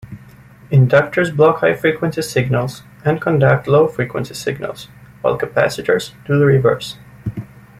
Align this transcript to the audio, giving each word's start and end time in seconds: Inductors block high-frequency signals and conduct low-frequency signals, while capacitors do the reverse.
Inductors 0.71 1.31
block 1.37 1.59
high-frequency 1.59 2.23
signals 2.23 2.81
and 3.05 3.21
conduct 3.21 3.67
low-frequency 3.67 4.33
signals, 4.33 4.87
while 5.21 5.37
capacitors 5.37 6.13
do 6.25 6.39
the 6.39 6.45
reverse. 6.47 6.97